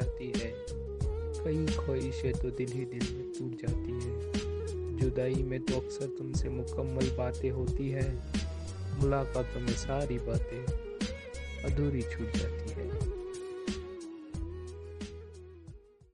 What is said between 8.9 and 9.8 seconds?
मुलाकातों में